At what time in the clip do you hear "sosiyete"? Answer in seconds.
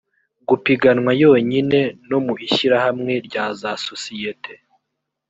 3.87-4.53